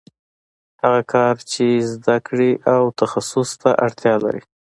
هغه 0.83 1.01
کار 1.13 1.35
چې 1.51 1.67
زده 1.93 2.17
کړې 2.27 2.51
او 2.73 2.81
تخصص 2.99 3.49
ته 3.61 3.69
اړتیا 3.85 4.15
لري 4.23 4.41